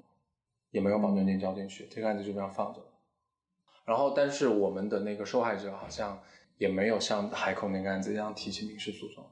[0.72, 2.86] 也没有保证金交进去，这个案子就这样放着了。
[3.90, 6.22] 然后，但是我们的那个受害者好像
[6.60, 9.26] 也没有像海口那个案子一样提起民事诉讼。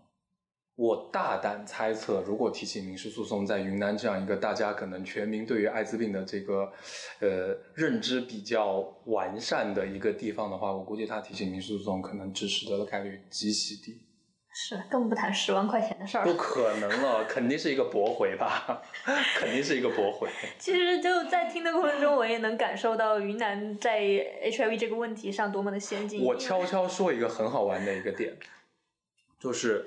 [0.75, 6.71] 我大胆猜测，如果提起民事诉讼，在云南这样一个大家可能全民对于艾滋病的这个
[7.19, 14.06] 呃认知比较完善的一个地方的话，我估计他提起民事诉讼可能支持的概率极其低。
[14.59, 16.33] 是，更不谈十万块钱的事儿不。
[16.33, 18.81] 可能了，肯定是一个驳回吧，
[19.37, 20.27] 肯定是一个驳回。
[20.57, 26.23] 其实就在听的过程中，我也能感受到云南在 HIV 这个问题上多么的先进。
[26.23, 28.35] 我悄悄说一个很好玩的一个点，
[29.39, 29.85] 就是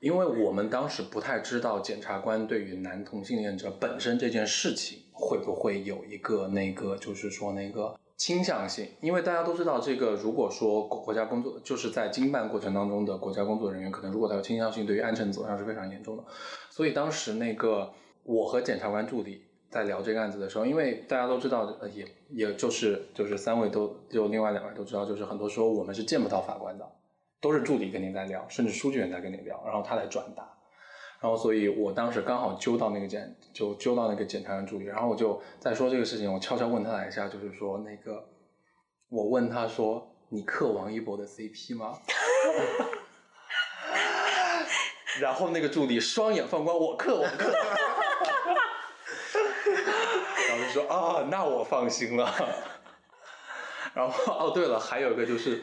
[0.00, 16.24] 因为我们当时不太知道检察官对于男同性恋者本身这件事情会不会有一个那个，就是说那个倾向性，因为大家都知道，这个如果说国家工作就是在经办过程当中的国家工作人员，可能如果他有倾向性，对于安全走向是非常严重的。
[16.68, 17.90] 所以当时那个
[18.24, 26.86] 我和检察官助理在聊这个案子的时候，因为大家都知道，呃，也也就是就是三位都就另外两位都知道，就是很多时候我们是见不到法官的，
[27.40, 30.46] 都是助理跟您在聊，甚至书记员在跟你聊，然后他来转达。
[31.22, 38.26] 然后，所以我当时刚好揪到那个检，就揪到那个检察院助理，然后我就在说这个事情，我悄悄问他了一下，就是说那个，
[39.10, 41.98] 我问他说，你克王一博的 CP 吗？
[45.20, 47.52] 然后那个助理双眼放光，我克我克，
[50.48, 52.32] 然后就说啊，那我放心了。
[53.92, 55.62] 然后哦，对了，还有一个就是，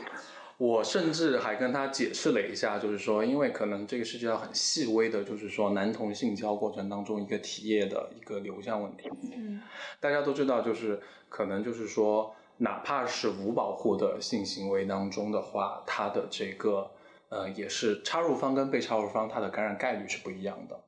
[0.57, 9.09] 我甚至还跟他解释了一下，就是说，因为可能这个涉及到很细微的，就是说男同性交过程当中一个体液的一个流向问题。
[9.35, 9.61] 嗯
[9.99, 16.89] 大家都知道，就是可能就是说，哪怕是无保护的性行为当中的话，它的这个
[17.29, 20.79] 呃也是插入方跟被插入方它的感染概率是不一样的。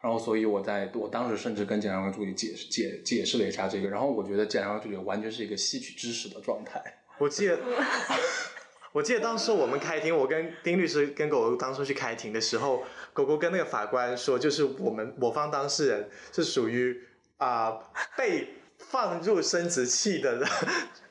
[0.00, 6.80] 然后，所以我在我当时甚至跟检察官助理解释解解释了一下这个，然后我觉得检察官助理完全是一个吸取知识的状态。
[7.18, 7.58] 我记得，
[8.96, 12.82] 我记得当时我们开庭，我跟丁律师跟狗狗当初去开庭的时候，
[13.12, 16.98] 狗狗跟那个法官说，就是我们我方当事人是属于
[17.36, 17.78] 啊、
[18.16, 20.42] 被放入生殖器的，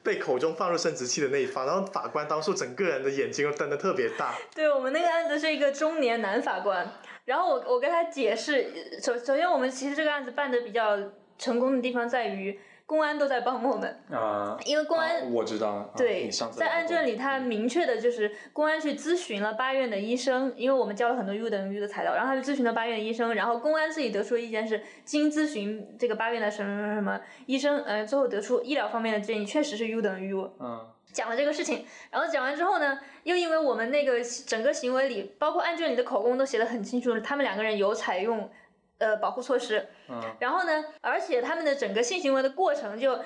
[0.02, 6.91] 被口中放入生殖器的那一方，然后法官当初整个人的眼睛瞪得特别大，对我们那个案子是一个中年男法官，
[7.26, 10.98] 然后我我跟他解释，首首先我们其实这个案子办的比较
[11.38, 30.88] 成功的地方在于公安都在帮我们，啊、因为公安、啊我知道，啊对在案卷里，他明确的就是公安去咨询了八院的医生，因为我们交了很多 U 等于 U 的材料，然后他就咨询了八院医生，然后公安自己得出的意见是，经咨询这个八院的什么什么什么医生，呃，最后得出医疗方面的建议确实是 U 等于 U，嗯。
[31.12, 38.50] 讲了这个事情，然后讲完之后呢，又因为我们那个整个行为里，包括案卷里的口供都写的很清楚，他们两个人有采用
[38.98, 43.20] 呃保护措施，嗯然后呢，而且他们的整个性行为的过程就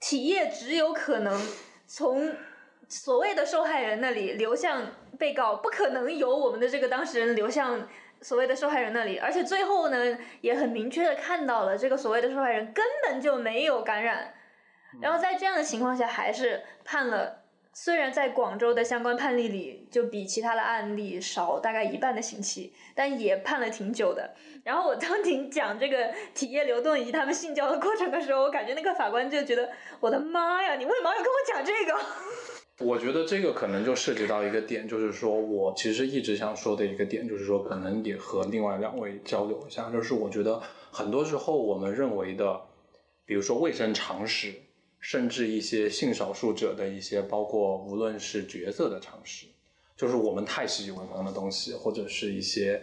[0.00, 1.40] 体液只有可能
[1.86, 2.34] 从
[2.88, 4.82] 所谓的受害人那里流向
[5.18, 7.88] 被告，不可能由我们的这个当事人流向
[8.20, 14.34] 所谓的受害人那里，而且最后呢，也很明确的看到了这个所谓的受害人根本就没有感染，
[15.00, 17.39] 然后在这样的情况下，还是判了。
[17.72, 24.34] 虽然在广州的相关判例里，就比其他的案例少大概一半的刑期，但也判了挺久的。
[24.64, 31.98] 然后我当庭讲这个体液流动以及他们性交的过程的时候，我感觉那个法官就觉得，我的妈呀，你为毛要跟我讲这个？
[32.84, 42.60] 我觉得这个可能就涉及到一个点，就是说我其实一直想说的一个点，就是说可能也和另外两位交流一下，就是我觉得很多时候我们认为的，
[43.26, 44.54] 比如说卫生常识，
[45.00, 49.46] 甚至一些性少数者的一些，包括无论是角色的常识，
[49.96, 52.82] 就是我们太习以为常的东西，或者是一些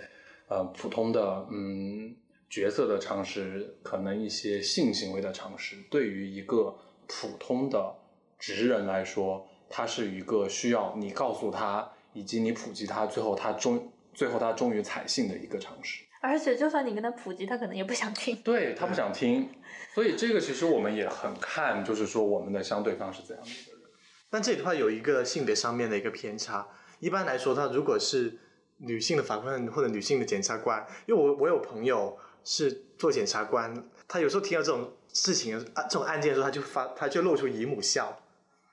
[0.50, 2.16] 呃普通的嗯
[2.50, 6.76] 角色的常识，可能一些性行为的常识，对于一个
[7.08, 7.96] 普通的
[8.40, 16.04] 直人来说，他是一个需要你告诉他，以及你普及他，最后他终最后他终于采信的一个常识。
[16.22, 18.36] 而且就算你跟他普及，他可能也不想听。
[18.44, 19.50] 对他不想听，
[19.94, 23.82] 所以这个其实我们也很看，就是说我们的相对方是怎样的一个人。
[24.30, 26.68] 但这里的话有一个性别上面的一个偏差。
[27.00, 28.40] 一般来说，他如果是
[28.78, 38.20] 女性的法官或者女性的检察官，因为我我有朋友是做检察官，他有时候听到这种事情啊这种案件的时候，他就发他就露出姨母笑，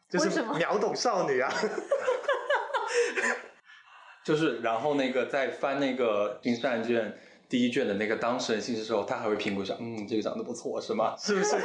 [0.09, 1.53] 就是为什么秒懂少女啊。
[4.25, 7.15] 就是然后那个在翻那个刑事案卷
[7.49, 11.15] 第一卷的那个当事人信息的时候，他还会评估一下，嗯，这个长得不错，是吗？
[11.21, 11.57] 是不是？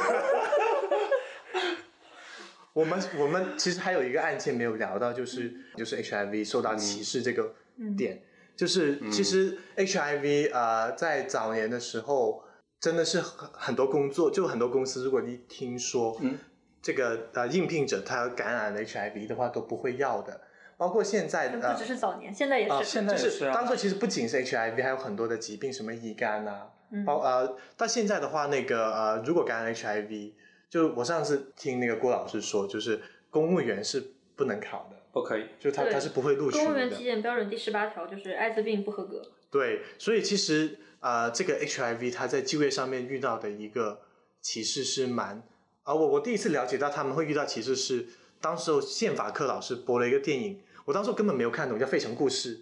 [2.72, 7.52] 我们我们其实还有一个案件没有聊到，就是就是 HIV 受到歧视这个
[7.96, 8.22] 点，
[8.56, 12.44] 就是其实 HIV 呃在早年的时候
[12.80, 16.38] 真的是很很多工作，就很多公司如果你听说嗯。
[16.82, 20.40] 这个呃应聘者他感染了 HIV 的话都不会要的，
[20.80, 22.72] 包括现在的不只是早年，现在也是。
[22.72, 30.32] 啊现在是啊当初其实不仅是 HIV，还有很多的疾病，什么乙肝啊，嗯包呃，到现在的话，那个呃，如果感染 HIV，
[30.70, 34.02] 就我上次听那个郭老师说，就是公务员是
[34.34, 35.48] 不能考的，不可以。
[35.58, 37.04] 就他他是不会录取的公务员体。
[37.04, 39.20] 检标准第十八条就是艾滋病不合格。
[39.50, 44.00] 对，所以其实呃，这个 HIV 他在就业上面遇到的一个
[44.40, 45.42] 歧视是蛮，
[45.82, 48.06] 啊、我我第一次了解到他们会遇到歧视是，
[48.40, 52.56] 当时候宪法课老师播了一个电影，我当时根本没有看懂，叫《费城故事》。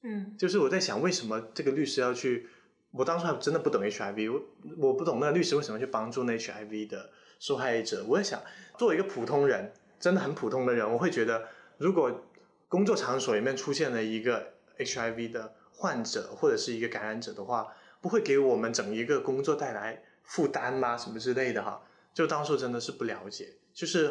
[0.00, 2.48] 嗯，就是我在想，为什么这个律师要去？
[2.92, 4.42] 我当初还真的不懂 HIV，我
[4.78, 8.02] 我不懂那个律师为什么去帮助那 HIV 的受害者。
[8.08, 8.42] 我在想，
[8.78, 9.70] 作为一个普通人，
[10.00, 12.22] 真的很普通的人，我会觉得，如果
[12.68, 20.96] 工作场所里面出现了一个 HIV 的患者或者是一个感染者的话，不会给我们整一个工作带来负担吗？
[20.96, 21.82] 什么之类的哈？
[22.14, 24.10] 就当初真的是不了解，就是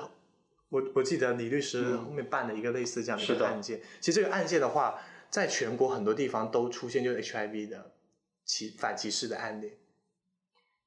[0.73, 3.79] 我我记得李律师后面办了一个类似这样的一是的个案件。
[3.99, 4.99] 其实这个案件的话，
[5.29, 7.91] 在全国很多地方都出现就是 HIV 的
[8.43, 9.77] 歧反歧视的案例。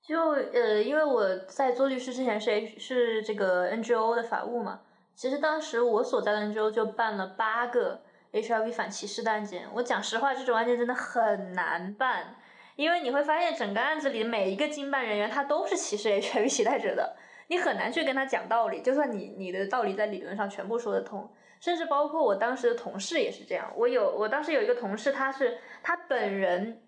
[0.02, 4.80] 就呃，因为我在做律师之前是 H 是这个 NGO 的法务嘛，
[5.14, 9.68] 其实当时我所在的 NGO 就办了八个 HIV 反歧视的案件。
[9.74, 12.36] 我讲实话，这种案件真的很难办，
[12.74, 17.16] 因为你会发现整个案子里每一个经办人员他都是歧视 HIV 携带者的，
[17.48, 18.80] 你很难去跟他讲道理。
[18.82, 21.30] 就算你你的道理在理论上全部说得通，
[21.60, 23.72] 甚至包括我当时的同事也是这样。
[23.76, 26.82] 我有我当时有一个同事，他是他本人。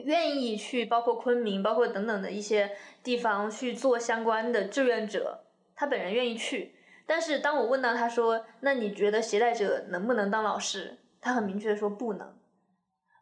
[0.00, 5.40] 愿意去包括昆明，包括等等的一些地方去做相关的志愿者，
[5.74, 6.74] 他本人愿意去。
[7.06, 12.36] 但是当我问到他说：“那你觉得携带者能不能当老师？”他很明确的说不能。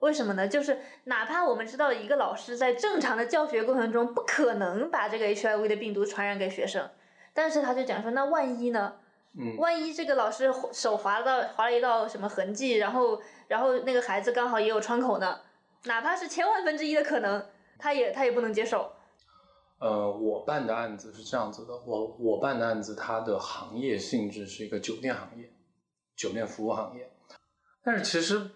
[0.00, 0.46] 为什么呢？
[0.46, 6.90] 就是哪怕我们知道一个老师在正常的教学过程中不可能把这个 HIV 的病毒传染给学生，
[7.32, 8.96] 但是他就讲说：“那万一呢？
[9.38, 15.40] 嗯，万一这个老师手划到划了一道什么痕迹，然后然后那个孩子刚好也有窗口呢？”
[15.86, 17.46] 哪怕是千万分之一的可能，
[17.78, 18.92] 他也他也不能接受。
[19.80, 25.52] 呃，我办的案子是这样子的，我我办的案子，它的行业性质是一个酒店行业，
[26.16, 27.10] 酒店服务行业。
[27.82, 28.50] 但是其实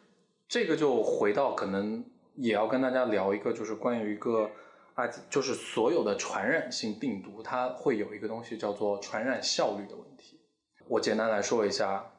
[0.49, 2.05] 这个就回到可能
[2.37, 4.51] 也要跟大家聊一个，就是关于一个
[4.95, 10.41] 啊，就是所有的传染性病毒，它会有一个东西叫做传染效率的问题。
[10.89, 12.11] 我简单来说一下，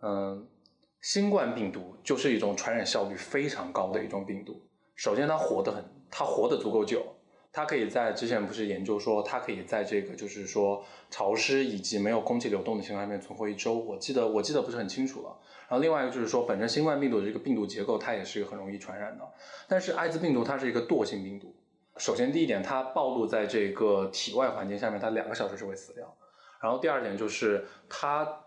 [0.00, 0.48] 嗯。
[1.04, 4.62] 新冠病毒就是一种传染效率非常高的一种病毒。
[4.94, 7.04] 首先，它活得很，它活得足够久，
[7.52, 13.74] 它可以在之前不是研究说，它可以在这个就是说潮湿以及没有空气流动的情况下面存活一周。
[13.74, 15.36] 我记得我记得不是很清楚了。
[15.68, 19.24] 然后另外一个就是说，本身新冠病毒的这个病毒结构它也是一个很容易传染的。
[19.68, 21.54] 但是艾滋病毒它是一个惰性病毒。
[21.98, 26.16] 首先第一点，它暴露在这个体外环境下面，它两个小时就会死掉。
[26.60, 28.40] 然后第二点就是它。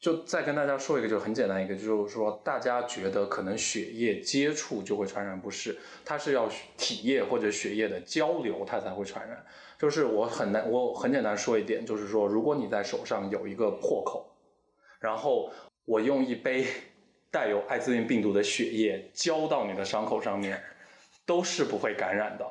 [0.00, 6.48] 就再跟大家说一个，就很简单一个，就是说大家觉得可能血液接触就会传染，不是，它是要
[6.78, 9.44] 体液或者血液的交流，它才会传染。
[9.78, 14.34] 就是我很难，我很简单说一点，就是说如果你在手上有一个破口，
[15.00, 15.52] 然后
[15.84, 16.66] 我用一杯
[17.30, 20.62] 带有艾滋病病毒的血液浇到你的伤口上面，
[21.26, 22.46] 都是不会感染的，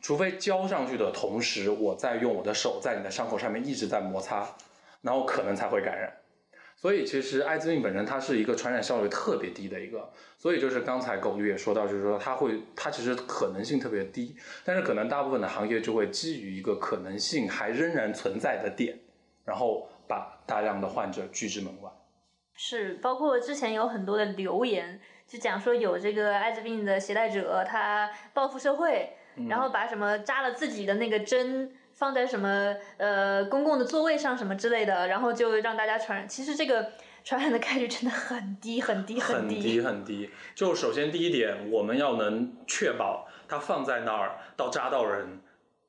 [0.00, 4.56] 除非浇上去的同时，我再用我的手在你的伤口上面一直在摩擦，
[5.02, 6.10] 然后可能才会感染。
[6.80, 10.08] 所以其实艾滋病本身它是一个传染效率特别低的一个，
[10.38, 18.96] 所以就是刚才狗律也说到，就是说它会它其实可能性特别低，但是可能大部分的行业就会基于一个可能性还仍然存在的点，
[19.44, 21.90] 然后把大量的患者拒之门外。
[22.54, 29.14] 是，包括之前有很多的留言，就讲说有这个艾滋病的携带者他报复社会，
[29.48, 31.72] 然后把什么扎了自己的那个针。
[31.98, 36.28] 放在什么呃公共的座位上什么之类的，然后就让大家传染。
[36.28, 36.92] 其实这个
[37.24, 40.30] 传染的概率真的很低很低很低很低很低。
[40.54, 45.40] 就首先第一点，我们要能确保它放在那儿到扎到人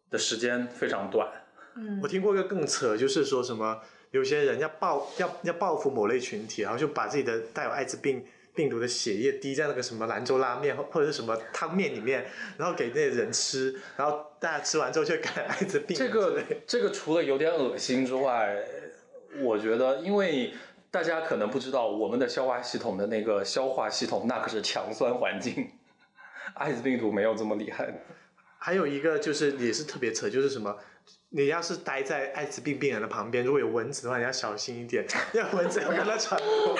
[0.09, 1.29] 的时间非常短。
[1.75, 3.79] 嗯，我听过一个更扯，就是说什么
[4.09, 8.25] 有些人要报要要报复某类群体，然后就把自己的带有艾滋病。
[8.59, 12.25] 病毒的血液滴在那个什么兰州拉面或者是什么汤面里面，
[12.57, 15.95] 然后给那些人吃，然后大家吃完之后就感染艾滋病。
[15.95, 18.57] 这个这个除了有点恶心之外，
[19.41, 20.53] 我觉得，因为
[20.91, 25.71] 大家可能不知道，我们的消化系统的那个消化系统那可是强酸环境，
[26.55, 28.03] 艾滋病毒没有这么厉害。
[28.57, 30.77] 还有一个就是也是特别扯，就是什么，
[31.29, 36.77] 你要是待在艾滋病病人的旁边，如果有蚊子的话，你要小心一点， 要蚊子要跟他传播。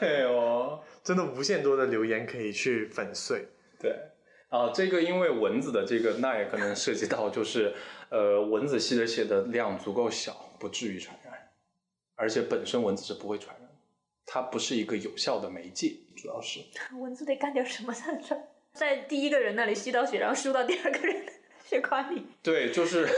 [0.00, 3.48] 哎呦，真的无限多的留言可以去粉碎。
[3.80, 3.98] 对，
[4.50, 7.72] 啊，这个因为蚊子的这个，那也可能涉及到就是，
[8.10, 11.32] 呃，蚊子吸的血的量足够小，不至于传染，
[12.14, 13.70] 而且本身蚊子是不会传染，
[14.26, 16.60] 它不是一个有效的媒介，主要是。
[17.00, 18.22] 蚊子得干点什么才能？
[18.74, 21.32] 在第一个人那里吸到血，然后输到第二个人的
[21.64, 22.26] 血管里。
[22.42, 23.08] 对，就是。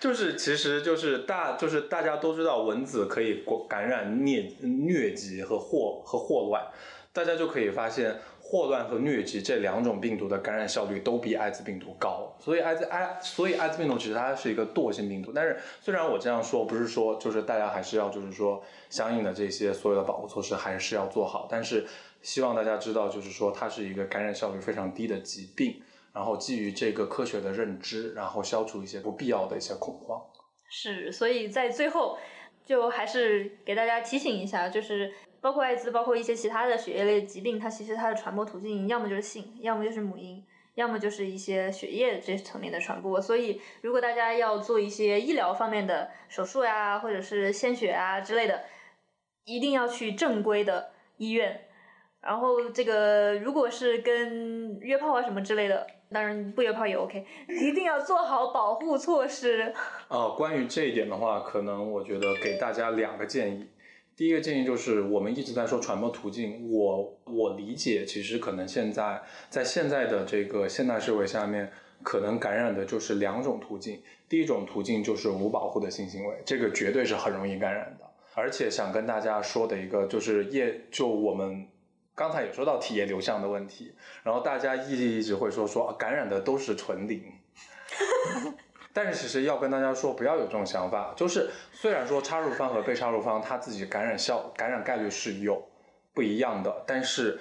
[0.00, 6.66] 就是，其实就是大，就是大家都知道蚊子可以感染疟疟疾和霍和霍乱，
[7.12, 15.32] 大家就可以发现霍乱和疟疾这两种病毒的感染效率都比艾滋病毒高，所以艾滋艾所以艾滋病毒其实它是一个惰性病毒。
[15.34, 21.86] 但是虽然我这样说，不是说就是大家还是要就是说相应的这些所有的保护措施还是要做好，但是
[22.22, 25.82] 希望大家知道就是说它是一个感染效率非常低的疾病。
[26.12, 30.20] 然后基于这个科学的认知，然后消除一些不必要的一些恐慌。
[30.68, 32.18] 是，所以在最后，
[32.64, 40.44] 就还是给大家提醒一下，就是包括艾滋，包括一些其他的血液类疾病，它其实它的传播途径要么就是性，要么就是母婴，
[40.74, 43.20] 要么就是一些血液这层面的传播。
[43.20, 48.64] 所以，如果大家要做一些医疗方面的手术呀，或者是献血啊之类的，
[49.44, 51.66] 一定要去正规的医院。
[52.22, 59.72] 然后，这个如果是跟约炮啊什么之类的，当然不约炮也 OK，一定要做好保护措施。
[60.08, 63.66] 呃，关于这一点的话，可能我觉得给大家两个建议。
[64.16, 74.02] 第一个建议就是，我们一直在说传播途径，我我理解，其实可能现在在现在的这个现代社会下面，可能感染的就是两种途径。
[74.28, 78.04] 第一种途径就是无保护的性行为，这个绝对是很容易感染的。
[78.34, 81.66] 而且想跟大家说的一个就是业，就我们
[82.20, 87.32] 刚才也说到体液流向的问题，然后大家一直一直会说说感染的都是纯零。
[88.92, 91.14] 但是其实要跟大家说，不要有这种想法。
[91.16, 95.66] 就是虽然说插入方和被插入方他自己感染效感染概率是有
[96.12, 97.40] 不一样的，但是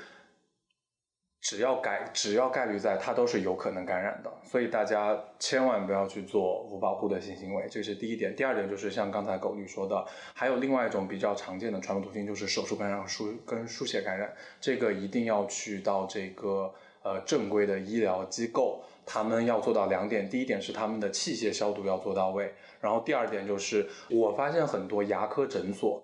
[1.49, 4.31] 只要概只要概率在，它都是有可能感染的。
[4.43, 8.35] 所以大家千万不要去做无保护的性行为，这是第一点。
[8.35, 14.31] 第二点就是像刚才狗女说的，还有另外一种比较常见的传播途径，就是手术感染输跟输血感染。
[14.61, 16.71] 这个一定要去到这个
[17.01, 18.83] 呃正规的医疗机构。
[19.03, 25.99] 他们要做到两点，第一点是他们的器械消毒要做到位，然后第二点就是我发现很多牙科诊所，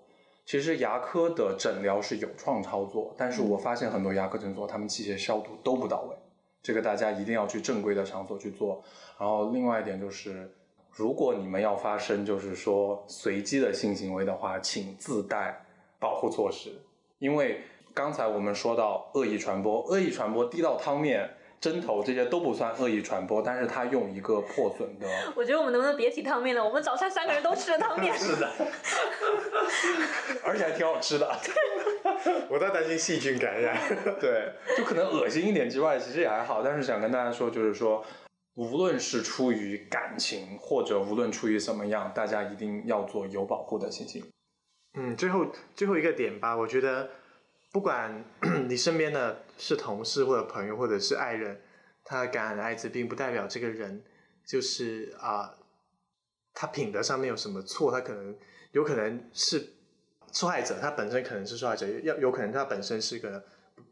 [0.46, 6.16] 其实牙科的诊疗是有创操作，但是我发现很多牙科诊所他们器械消毒都不到位，
[6.62, 8.84] 这个大家一定要去正规的场所去做。
[9.20, 10.54] 然后另外一点就是，
[10.92, 15.66] 如果你们要发生就是说随机的性行为的话，请自带
[16.00, 16.70] 保护措施，
[17.18, 17.62] 因为
[17.94, 21.28] 刚才我们说到恶意传播，恶意传播滴到汤面。
[21.60, 25.08] 针头这些都不算恶意传播，但是他用一个破损的。
[25.36, 26.64] 我觉得我们能不能别提汤面了？
[26.64, 28.14] 我们早餐三个人都吃了汤面。
[28.18, 28.52] 是的，
[30.46, 31.28] 而且还挺好吃的。
[32.50, 33.78] 我在担心细菌感染。
[34.20, 36.62] 对，就可能恶心一点之外，其实也还好。
[36.62, 38.06] 但是想跟大家说，就是说，
[38.56, 44.24] 无论是出于感情，或者无论出于什么样，大家一定要做有保护的信息。
[44.98, 47.10] 嗯，最后最后一个点吧，我觉得。
[47.76, 48.24] 不管
[48.70, 51.60] 你身边的是同事或者朋友或者是爱人，
[52.06, 54.02] 他感染了艾滋病，不代表这个人
[54.46, 55.54] 就是啊，
[56.54, 58.34] 他品德上面有什么错，他可能
[58.72, 59.74] 有可能是
[60.32, 63.44] 受害者，他本身可能是受害者，要有可能他本身是个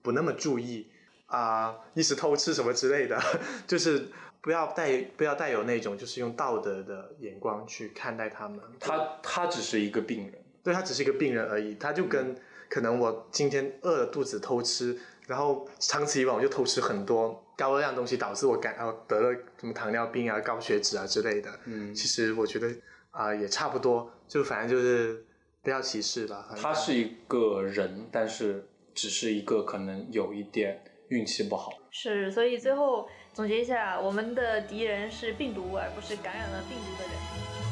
[0.01, 0.89] 不那么注意
[1.25, 3.21] 啊，一时偷吃什么之类的，
[3.67, 4.07] 就是
[4.39, 8.61] 不要带不要带有那种就是用道德的眼光去看待他们。
[8.79, 12.33] 他他只是一个病人，对他只是一个病人而已，他就跟。
[12.73, 14.97] 可能我今天饿了肚子偷吃，
[15.27, 21.51] 然后长此以往我就偷吃很多高热量东西，导致我感呃得了什么糖尿病啊、高血脂啊之类的。
[21.65, 22.67] 嗯，其实我觉得
[23.11, 25.23] 啊也差不多，就反正就是
[25.61, 26.49] 不要歧视吧。
[26.59, 31.71] 他是一个人，但是只是一个可能有一点运气不好。
[31.91, 37.62] 是，所以最后总结一下，我们的敌人是病毒，而不是感染了病毒的人。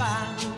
[0.00, 0.49] by.